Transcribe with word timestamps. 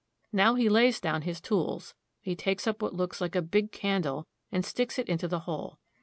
Now 0.33 0.55
he 0.55 0.67
lays 0.67 0.99
down 0.99 1.21
his 1.21 1.39
tools. 1.39 1.93
He 2.21 2.35
takes 2.35 2.65
up 2.65 2.81
what 2.81 2.95
looks 2.95 3.21
like 3.21 3.35
a 3.35 3.39
big 3.43 3.71
candle, 3.71 4.25
and 4.51 4.65
sticks 4.65 4.97
it 4.97 5.07
into 5.07 5.27
the 5.27 5.41
hole. 5.41 5.77